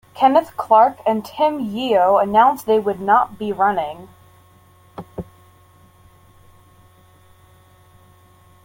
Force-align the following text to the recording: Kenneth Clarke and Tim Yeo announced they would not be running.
Kenneth 0.15 0.57
Clarke 0.57 0.97
and 1.05 1.23
Tim 1.23 1.59
Yeo 1.59 2.17
announced 2.17 2.65
they 2.65 2.79
would 2.79 2.99
not 2.99 3.37
be 3.37 3.51
running. 3.51 4.09